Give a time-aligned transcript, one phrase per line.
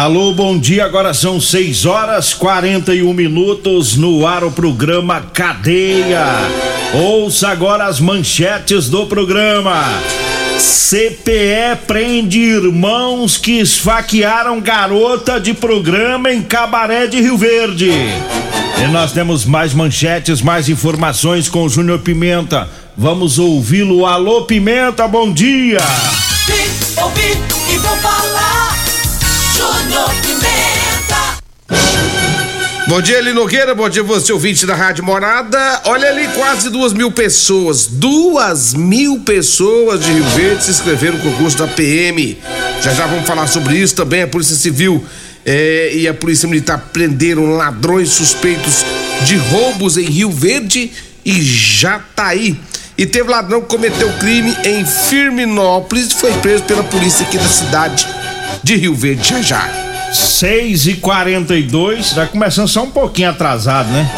[0.00, 0.86] Alô, bom dia.
[0.86, 6.24] Agora são 6 horas 41 minutos no ar o programa Cadeia.
[6.94, 9.84] Ouça agora as manchetes do programa.
[10.56, 17.90] CPE prende irmãos que esfaquearam garota de programa em Cabaré de Rio Verde.
[17.90, 22.66] E nós temos mais manchetes, mais informações com o Júnior Pimenta.
[22.96, 24.06] Vamos ouvi-lo.
[24.06, 25.80] Alô, Pimenta, bom dia.
[26.46, 27.38] Vim, ouvi
[27.70, 28.69] e vou falar.
[29.60, 31.36] Júnior Pimenta.
[32.88, 33.74] Bom dia, Eli Nogueira.
[33.74, 35.82] Bom dia, você ouvinte da Rádio Morada.
[35.84, 37.86] Olha ali, quase duas mil pessoas.
[37.86, 42.38] Duas mil pessoas de Rio Verde se inscreveram no concurso da PM.
[42.80, 44.22] Já já vamos falar sobre isso também.
[44.22, 45.04] A Polícia Civil
[45.44, 48.82] eh, e a Polícia Militar prenderam ladrões suspeitos
[49.26, 50.90] de roubos em Rio Verde
[51.22, 52.58] e Jataí.
[52.96, 57.48] E teve ladrão que cometeu crime em Firminópolis e foi preso pela polícia aqui da
[57.48, 58.19] cidade
[58.62, 59.68] de Rio Verde já já.
[60.12, 64.10] 6 e 42 tá começando só um pouquinho atrasado, né?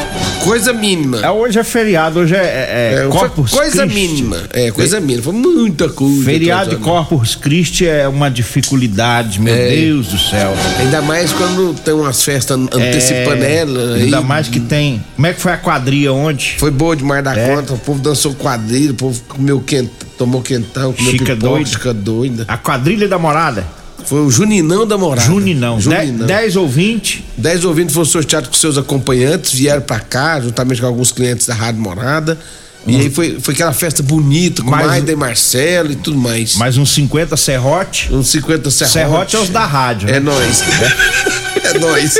[0.42, 1.20] Coisa mínima.
[1.20, 4.00] É, hoje é feriado, hoje é, é, é É, Corpus foi coisa Christi.
[4.08, 4.36] mínima.
[4.54, 5.22] É, coisa mínima.
[5.22, 6.24] Foi muita coisa.
[6.24, 6.76] Feriado de.
[6.76, 9.68] Corpus Christi é uma dificuldade, meu É.
[9.68, 10.54] Deus do céu.
[10.80, 13.94] Ainda mais quando tem umas festas antecipando É, ela.
[13.96, 15.04] Ainda aí mais que tem.
[15.14, 16.54] Como é que foi a quadrilha ontem?
[16.58, 17.54] Foi boa demais da É.
[17.54, 17.74] conta.
[17.74, 19.90] O povo dançou quadrilha, o povo comeu quent...
[20.16, 21.94] tomou quentão, comeu Chica pipoca, doida.
[21.94, 22.44] doida.
[22.48, 23.64] A quadrilha da morada?
[24.06, 25.26] Foi o Juninão da Morada.
[25.26, 25.80] Juninão.
[25.80, 26.26] Juninão.
[26.26, 27.24] 10 ou 20.
[27.36, 31.54] Dez ouvintes foram sorteados com seus acompanhantes, vieram pra cá, juntamente com alguns clientes da
[31.54, 32.38] Rádio Morada.
[32.86, 36.56] E aí foi, foi aquela festa bonita, com Mas- Maida e Marcelo e tudo mais.
[36.56, 38.12] Mais uns 50 serrote.
[38.12, 38.92] Uns 50 serrote.
[38.92, 40.08] Serrote é os da rádio.
[40.08, 40.20] É né?
[40.20, 40.62] nóis.
[41.62, 42.14] é nóis.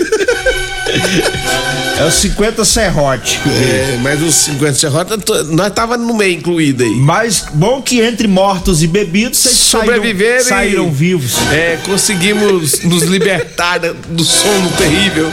[1.98, 3.38] É os 50 serrote.
[3.46, 5.12] É, mas os 50 serrote,
[5.50, 6.90] nós tava no meio incluído aí.
[6.96, 11.36] Mas bom que entre mortos e bebidos vocês Sobreviveram saíram, e- vivos.
[11.52, 15.30] É, conseguimos nos libertar do sono terrível.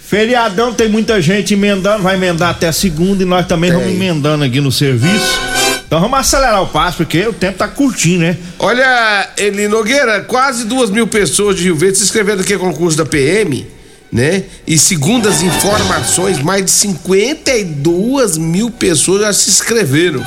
[0.00, 4.60] Feriadão tem muita gente emendando, vai emendar até segunda e nós também vamos emendando aqui
[4.60, 5.40] no serviço.
[5.86, 8.36] Então vamos acelerar o passo, porque o tempo tá curtinho, né?
[8.58, 12.96] Olha, Eli Nogueira, quase duas mil pessoas de Rio Verde se inscreveram aqui no concurso
[12.96, 13.66] da PM,
[14.10, 14.44] né?
[14.66, 20.24] E segundo as informações, mais de 52 mil pessoas já se inscreveram.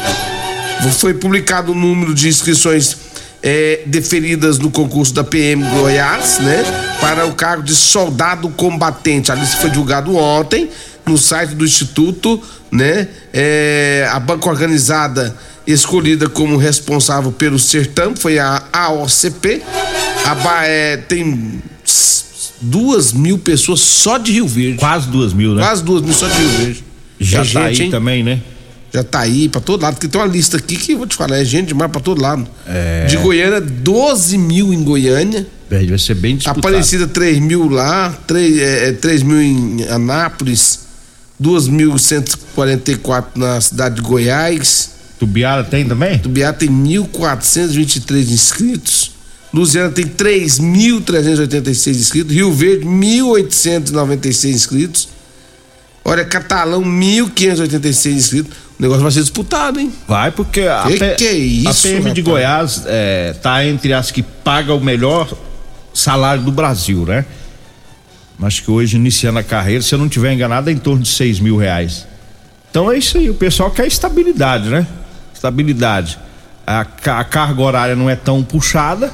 [0.98, 2.98] Foi publicado o número de inscrições
[3.44, 6.64] eh, deferidas no concurso da PM Goiás, né?
[7.00, 9.32] Para o cargo de soldado combatente.
[9.32, 10.70] A lista foi divulgada ontem
[11.06, 12.42] no site do Instituto,
[12.72, 13.08] né?
[13.34, 15.36] Eh, a banca organizada
[15.66, 19.62] escolhida como responsável pelo certame foi a AOCP.
[20.26, 21.62] A, eh, tem
[22.62, 24.78] duas mil pessoas só de Rio Verde.
[24.78, 25.62] Quase duas mil, né?
[25.62, 26.84] Quase duas mil só de Rio Verde.
[27.20, 27.92] Já É tá gente, aí hein?
[27.92, 28.42] também, né?
[28.94, 31.16] Já tá aí pra todo lado, porque tem uma lista aqui que eu vou te
[31.16, 32.48] falar, é gente demais pra todo lado.
[33.08, 35.46] De Goiânia, 12 mil em Goiânia.
[35.70, 36.60] É, Vai ser bem disputado.
[36.68, 40.80] Aparecida 3 mil lá, 3, é, é, 3 mil em Anápolis,
[41.40, 44.92] 2.144 na cidade de Goiás.
[45.20, 46.18] Tubiara tem também?
[46.18, 49.12] Tubiá tem 1.423 inscritos.
[49.54, 52.34] Luziana tem 3.386 inscritos.
[52.36, 55.10] Rio Verde, 1.896 inscritos.
[56.06, 58.54] Olha, Catalão, 1.586 inscritos.
[58.78, 59.92] O negócio vai ser disputado, hein?
[60.08, 62.24] Vai, porque a, Que P- que é isso, a PM de rapaz?
[62.24, 65.32] Goiás é, tá entre as que paga o melhor
[65.94, 67.26] salário do Brasil, né?
[68.42, 71.10] Acho que hoje, iniciando a carreira, se eu não tiver enganado, é em torno de
[71.10, 72.08] 6 mil reais.
[72.72, 74.88] Então é isso aí, o pessoal quer estabilidade, né?
[75.34, 76.18] Estabilidade.
[76.66, 79.12] A, a carga horária não é tão puxada,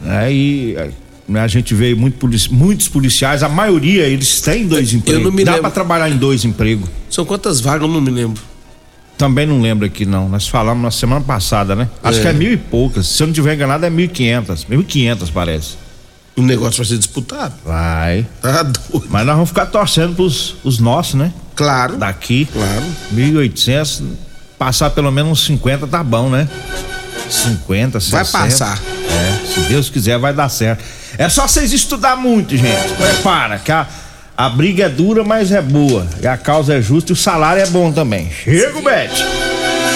[0.00, 0.32] né?
[0.32, 0.76] E
[1.28, 5.22] né, a gente vê muito muitos policiais, a maioria eles têm dois empregos.
[5.24, 6.88] não me Dá pra trabalhar em dois empregos.
[7.10, 7.82] São quantas vagas?
[7.82, 8.40] Eu não me lembro.
[9.18, 10.28] Também não lembro aqui não.
[10.28, 11.88] Nós falamos na semana passada, né?
[12.02, 12.22] Acho É.
[12.22, 13.06] que é mil e poucas.
[13.08, 14.66] Se eu não tiver enganado é mil e quinhentas.
[14.66, 15.76] Mil e quinhentas parece.
[16.36, 17.54] O negócio vai ser disputado.
[17.64, 18.26] Vai.
[18.42, 19.06] Tá doido.
[19.08, 21.32] Mas nós vamos ficar torcendo pros os nossos, né?
[21.54, 21.96] Claro.
[21.96, 22.46] Daqui.
[22.52, 22.82] Claro.
[23.14, 24.02] 1.800,
[24.58, 26.46] passar pelo menos uns 50 tá bom, né?
[27.30, 28.16] 50, 60.
[28.16, 28.78] Vai passar.
[29.10, 30.82] É, se Deus quiser vai dar certo.
[31.18, 32.92] É só vocês estudar muito, gente.
[32.94, 33.86] Prepara, que a,
[34.36, 36.06] a briga é dura, mas é boa.
[36.22, 38.30] E a causa é justa e o salário é bom também.
[38.30, 39.24] Chega, Bete.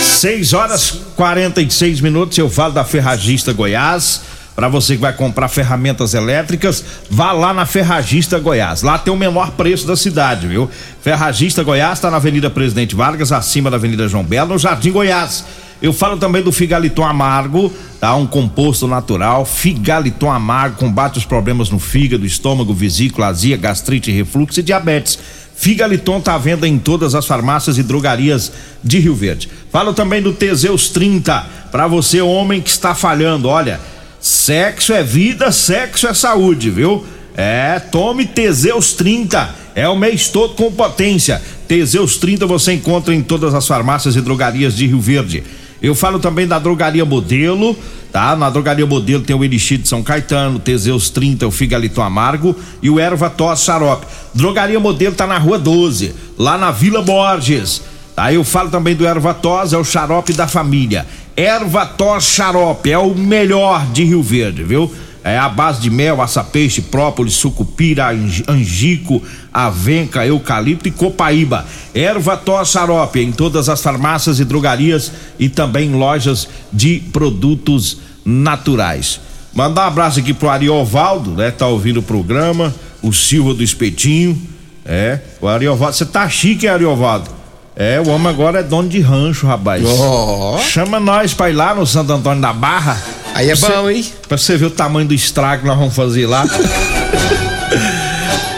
[0.00, 4.22] 6 horas 46 minutos, eu falo da Ferragista Goiás.
[4.56, 8.82] Para você que vai comprar ferramentas elétricas, vá lá na Ferragista Goiás.
[8.82, 10.70] Lá tem o menor preço da cidade, viu?
[11.02, 15.44] Ferragista Goiás está na Avenida Presidente Vargas, acima da Avenida João Belo, no Jardim Goiás.
[15.82, 18.14] Eu falo também do Figaliton Amargo, tá?
[18.14, 19.46] Um composto natural.
[19.46, 25.18] Figaliton Amargo combate os problemas no fígado, estômago, vesícula, azia, gastrite, refluxo e diabetes.
[25.56, 29.48] Figaliton tá à venda em todas as farmácias e drogarias de Rio Verde.
[29.70, 33.78] Falo também do Teseus 30, para você homem que está falhando, olha,
[34.18, 37.04] sexo é vida, sexo é saúde, viu?
[37.36, 41.40] É, tome Teseus 30, é o mês todo com potência.
[41.68, 45.44] Teseus 30 você encontra em todas as farmácias e drogarias de Rio Verde.
[45.82, 47.76] Eu falo também da drogaria Modelo,
[48.12, 48.36] tá?
[48.36, 52.90] Na drogaria Modelo tem o Elixir de São Caetano, Teseus 30, o Figaliton Amargo e
[52.90, 54.06] o Erva Tos Xarope.
[54.34, 57.82] Drogaria Modelo tá na Rua 12, lá na Vila Borges.
[58.16, 61.06] Aí eu falo também do Erva Tos, é o xarope da família.
[61.34, 64.92] Erva Tos Xarope é o melhor de Rio Verde, viu?
[65.22, 69.22] É a base de mel, açapeixe, própolis, sucupira, angi- angico,
[69.52, 71.66] avenca, eucalipto e copaíba.
[71.94, 79.20] Erva Xarope em todas as farmácias e drogarias e também lojas de produtos naturais.
[79.54, 81.50] Mandar um abraço aqui pro Ariovaldo, né?
[81.50, 84.40] Tá ouvindo o programa, o Silva do Espetinho,
[84.86, 87.28] é, o Ariovaldo, você tá chique, hein, Ariovaldo?
[87.76, 89.82] É, o homem agora é dono de rancho, rapaz.
[89.86, 90.58] Ó.
[90.58, 93.00] Chama nós pra ir lá no Santo Antônio da Barra.
[93.34, 94.04] Aí é Pra você- bom, hein?
[94.28, 96.44] Pra você ver o tamanho do estrago que nós vamos fazer lá.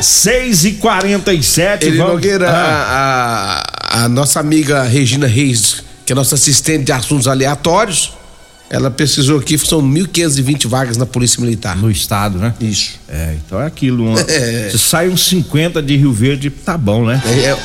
[0.01, 2.15] 6 e 47 Ele vamos...
[2.15, 7.29] Nogueira, Ah, a, a- a nossa amiga Regina Reis, que é nossa assistente de assuntos
[7.29, 8.13] aleatórios,
[8.69, 11.77] ela pesquisou aqui, são 1.520 vagas na Polícia Militar.
[11.77, 12.55] no estado, né?
[12.61, 12.99] Isso.
[13.09, 14.07] É, então é aquilo.
[14.09, 14.71] Uma, É.
[14.71, 17.23] Se sai uns 50 de Rio Verde, tá bom, né?
[17.25, 17.59] É, é-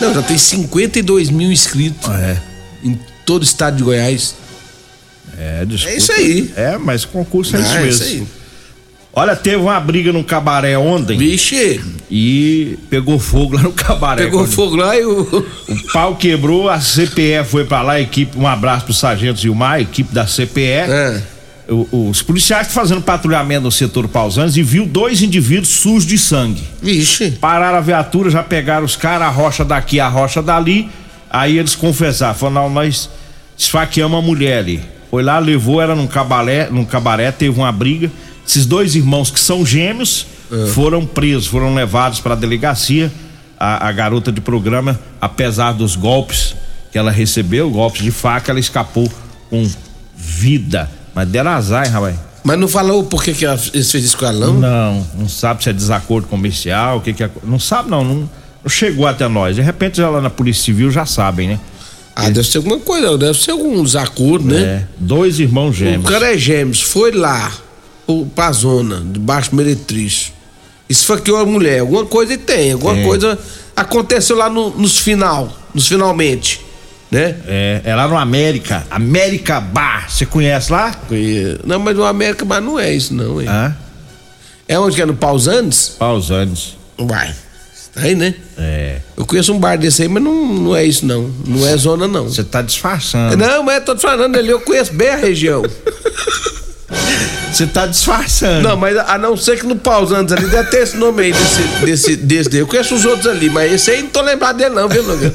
[0.00, 2.36] não, já tem 52 mil inscritos É.
[2.82, 4.34] em todo o estado de Goiás.
[5.38, 5.94] É, desculpa.
[5.94, 6.52] É isso aí.
[6.56, 7.90] É, mas concurso é isso Ah, mesmo.
[7.90, 8.26] isso aí.
[9.16, 14.24] Olha, teve uma briga no cabaré ontem Vixe, e pegou fogo lá no cabaré.
[14.24, 15.20] pegou fogo lá e o.
[15.68, 19.74] O pau quebrou, a CPE foi pra lá, a equipe, um abraço pro Sargento Gilmar,
[19.74, 20.62] a equipe da CPE.
[20.90, 21.22] É.
[21.68, 26.62] O- os policiais fazendo patrulhamento no setor Pausanes e viu dois indivíduos sujos de sangue.
[26.82, 27.30] Vixe.
[27.40, 30.90] Pararam a viatura, já pegaram os caras, a rocha daqui, a rocha dali.
[31.30, 33.08] Aí eles confessaram, falaram, não, nós
[33.56, 34.80] esfaqueamos a mulher ali.
[35.14, 38.10] Foi lá, levou, era num cabaré, num cabaré, teve uma briga.
[38.44, 40.26] Esses dois irmãos que são gêmeos
[40.72, 43.12] foram presos, foram levados para a delegacia.
[43.56, 46.56] A, a garota de programa, apesar dos golpes
[46.90, 49.08] que ela recebeu, golpes de faca, ela escapou
[49.48, 49.64] com
[50.16, 50.90] vida.
[51.14, 52.16] Mas deram azar, hein, rapaz?
[52.42, 54.54] Mas não falou por que, que ela- eles fez isso com ela, não?
[54.54, 57.30] Não, não sabe se é desacordo comercial, o que que é.
[57.44, 58.14] Não sabe, não, não,
[58.64, 59.54] não chegou até nós.
[59.54, 61.60] De repente, já lá na Polícia Civil já sabem, né?
[62.16, 64.60] Ah, deve ser alguma coisa, deve ser algum desacordo, né?
[64.62, 66.04] É, dois irmãos gêmeos.
[66.04, 67.52] O cara é gêmeos, foi lá
[68.34, 70.32] pra zona, debaixo de meretriz.
[70.88, 73.38] Esfaqueou a mulher, alguma coisa e tem, alguma coisa
[73.74, 76.60] aconteceu lá no- nos final, nos finalmente,
[77.10, 77.34] né?
[77.48, 80.08] É, é lá no América, América Bar.
[80.10, 80.94] Você conhece lá?
[81.64, 83.48] Não, mas no América, mas não é isso não, hein?
[83.48, 83.74] Hã?
[84.68, 85.06] É onde que é?
[85.06, 85.96] No Pausantes?
[85.98, 86.76] Pausanes.
[86.98, 87.34] Vai.
[87.94, 88.34] Tá aí, né?
[88.58, 88.98] É.
[89.16, 92.08] Eu conheço um bar desse aí, mas não, não é isso não, não é zona
[92.08, 92.24] não.
[92.24, 93.36] Você tá disfarçando.
[93.36, 95.62] Não, mas tô te falando ali, eu conheço bem a região.
[97.52, 98.68] Você tá disfarçando.
[98.68, 101.62] Não, mas a não ser que no Pausantes ali deve ter esse nome aí desse,
[101.84, 102.58] desse, desse daí.
[102.58, 105.32] Eu conheço os outros ali, mas esse aí não tô lembrado dele não, viu, Nogueira?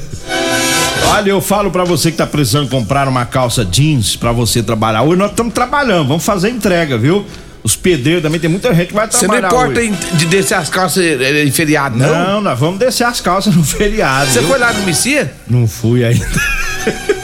[1.08, 5.02] Olha, eu falo pra você que tá precisando comprar uma calça jeans pra você trabalhar.
[5.02, 7.24] Hoje nós estamos trabalhando, vamos fazer entrega, viu?
[7.62, 10.16] Os pedreiros também, tem muita gente que vai Você não trabalhar importa hoje.
[10.16, 12.08] de descer as calças eh, em feriado, não?
[12.08, 14.30] Não, nós vamos descer as calças no feriado.
[14.30, 14.48] Você viu?
[14.48, 15.30] foi lá no Messia?
[15.48, 16.26] Não fui ainda.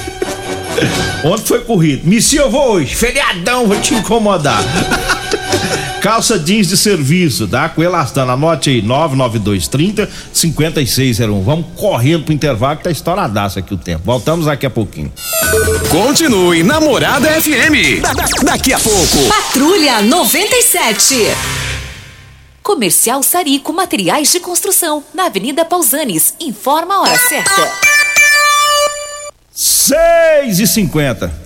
[1.25, 2.07] Ontem foi corrido.
[2.07, 2.95] Missi, eu vou hoje.
[2.95, 4.62] Feriadão, vou te incomodar.
[6.06, 7.68] Calça jeans de serviço, tá?
[7.68, 8.30] Com elastano.
[8.30, 11.42] Anote aí, 99230 5601.
[11.42, 14.02] Vamos correndo pro intervalo que tá estouradaço aqui o tempo.
[14.04, 15.12] Voltamos daqui a pouquinho.
[15.90, 18.00] Continue Namorada FM.
[18.00, 19.18] Da- da- daqui a pouco.
[19.28, 21.26] Patrulha 97.
[22.62, 26.34] Comercial Sarico Materiais de Construção, na Avenida Pausanes.
[26.38, 27.68] Informa a hora certa.
[29.52, 31.46] 6 e 50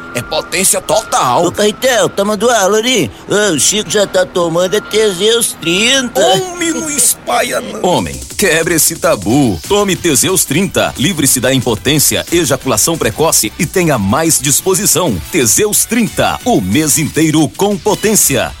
[0.13, 1.45] É potência total.
[1.45, 3.09] Ô, Caetel, tá mandando aula ali?
[3.27, 6.19] O Chico já tá tomando é Teseus 30.
[6.21, 7.81] Homem, não espalha não.
[7.83, 9.59] Homem, quebre esse tabu.
[9.67, 10.95] Tome Teseus 30.
[10.97, 15.19] Livre-se da impotência, ejaculação precoce e tenha mais disposição.
[15.31, 16.41] Teseus 30.
[16.45, 18.60] O mês inteiro com potência.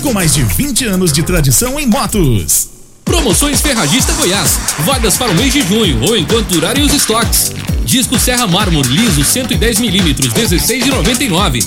[0.00, 2.68] com mais de 20 anos de tradição em motos.
[3.04, 4.58] Promoções Ferragista Goiás.
[4.80, 7.52] Vagas para o mês de junho ou enquanto durarem os estoques.
[7.84, 11.66] Disco Serra Mármore liso 110 milímetros 16,99.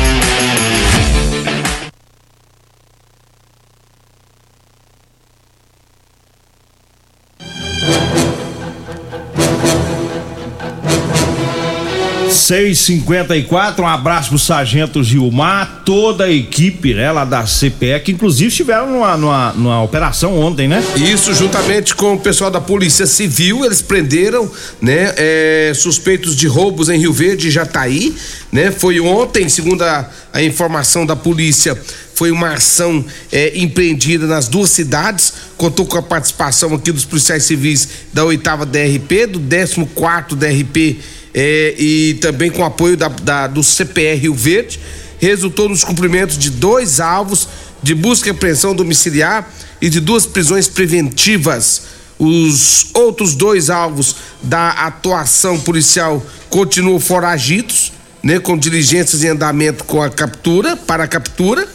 [12.31, 17.43] Seis cinquenta e quatro, um abraço pro Sargento Gilmar, toda a equipe, né, lá da
[17.43, 20.81] CPE, que inclusive estiveram numa, numa, numa operação ontem, né?
[20.95, 24.49] Isso, juntamente com o pessoal da Polícia Civil, eles prenderam,
[24.81, 28.15] né, é, suspeitos de roubos em Rio Verde e Jataí,
[28.49, 28.71] né?
[28.71, 31.77] Foi ontem, segundo a, a informação da polícia,
[32.15, 37.43] foi uma ação é, empreendida nas duas cidades, contou com a participação aqui dos policiais
[37.43, 40.99] civis da oitava DRP, do 14 quarto DRP
[41.33, 44.79] é, e também com apoio da, da, do CPR Rio Verde,
[45.19, 47.47] resultou nos cumprimentos de dois alvos
[47.81, 51.83] de busca e apreensão domiciliar e de duas prisões preventivas.
[52.19, 60.01] Os outros dois alvos da atuação policial continuam foragidos, né, com diligências em andamento com
[60.01, 61.67] a captura, para a captura.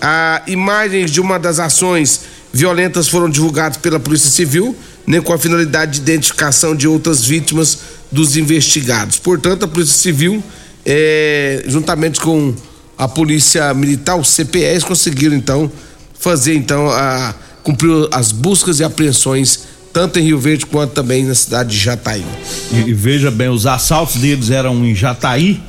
[0.00, 2.20] Ah, imagens de uma das ações
[2.52, 7.78] violentas foram divulgadas pela Polícia Civil, né, com a finalidade de identificação de outras vítimas
[8.10, 9.18] dos investigados.
[9.18, 10.42] Portanto, a Polícia Civil,
[10.84, 12.54] eh, juntamente com
[12.96, 15.70] a Polícia Militar, o CPS, conseguiram então
[16.18, 19.60] fazer então a cumprir as buscas e apreensões
[19.92, 22.24] tanto em Rio Verde quanto também na cidade de Jataí.
[22.72, 25.60] E, e veja bem, os assaltos deles eram em Jataí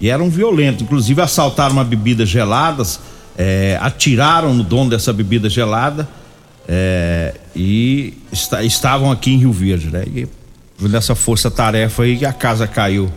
[0.00, 0.82] e eram violentos.
[0.82, 3.00] Inclusive assaltaram uma bebida geladas,
[3.36, 6.08] é, atiraram no dono dessa bebida gelada
[6.68, 10.04] é, e está- estavam aqui em Rio Verde, né?
[10.06, 10.28] E
[10.88, 13.10] nessa força-tarefa aí a casa caiu.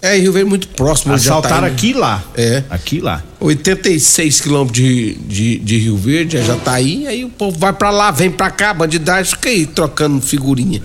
[0.00, 1.68] É, Rio Verde muito próximo de Assaltaram né?
[1.68, 2.22] aqui e lá.
[2.36, 2.62] É.
[2.70, 3.22] Aqui lá.
[3.40, 8.10] 86 quilômetros de, de, de Rio Verde, é Jataí, aí o povo vai pra lá,
[8.10, 10.80] vem pra cá, bandidagem, fica aí trocando figurinha.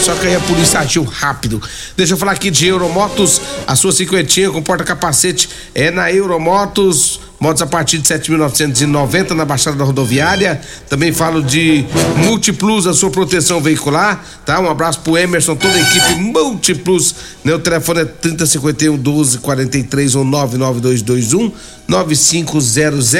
[0.00, 1.62] Só que aí a polícia agiu rápido.
[1.96, 7.20] Deixa eu falar aqui de Euromotos, a sua cinquentinha com porta-capacete é na Euromotos.
[7.38, 10.60] Motos a partir de 7.990 na Baixada da Rodoviária.
[10.88, 11.84] Também falo de
[12.24, 14.58] Multiplus, a sua proteção veicular, tá?
[14.58, 17.14] Um abraço pro Emerson, toda a equipe Multiplus.
[17.44, 21.52] Meu telefone é 3051 1243 ou 99221
[21.86, 23.14] 9500.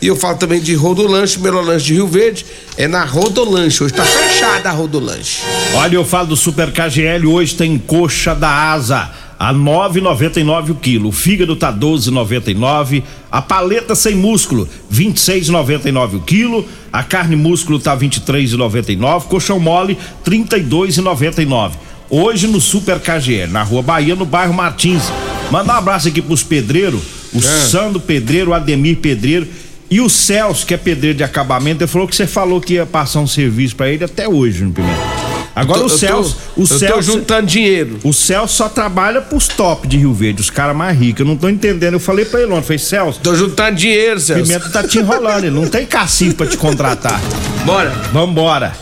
[0.00, 2.46] E eu falo também de Rodolanche, Melolanche de Rio Verde.
[2.76, 3.82] É na Rodolanche.
[3.82, 5.42] Hoje tá fechada a Rodolanche.
[5.74, 11.08] Olha, eu falo do Super KGL, hoje tem coxa da asa a 9,99 o quilo.
[11.08, 13.02] O fígado tá 12,99.
[13.30, 16.66] A paleta sem músculo 26,99 o quilo.
[16.92, 19.22] A carne músculo tá 23,99.
[19.24, 21.72] Colchão mole 32,99.
[22.08, 25.02] Hoje no Super KGL, na Rua Bahia, no bairro Martins.
[25.50, 27.00] Manda um abraço aqui pros pedreiros,
[27.32, 29.46] o Sandro Pedreiro, o Ademir Pedreiro
[29.90, 31.82] e o Celso, que é pedreiro de acabamento.
[31.82, 34.72] Ele falou que você falou que ia passar um serviço pra ele até hoje, no
[34.72, 35.15] Pimenta.
[35.56, 37.98] Agora tô- o Celso, eu tô- o Celso juntando dinheiro.
[38.04, 41.20] O Celso só trabalha pros top de Rio Verde, os caras mais ricos.
[41.20, 41.94] Eu não tô entendendo.
[41.94, 43.18] Eu falei pra ele ontem, falei, Celso.
[43.22, 44.42] Tô juntando dinheiro, Celso.
[44.42, 47.18] Pimenta tá te enrolando, ele não tem cacife pra te contratar.
[47.64, 47.90] Bora.
[48.12, 48.72] Vambora.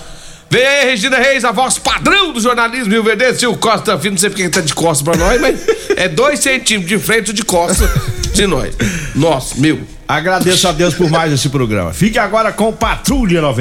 [0.50, 4.18] Vem aí, Regina Reis, a voz padrão do jornalismo Rio Verde, Silvio Costa Filho, não
[4.18, 5.58] sei porque tá de costas pra nós, mas
[5.96, 7.88] é dois centímetros de frente de costas
[8.32, 8.72] de nós.
[9.14, 9.80] Nossa, meu.
[10.06, 11.92] Agradeço a Deus por mais esse programa.
[11.94, 13.52] Fique agora com Patrulha 90.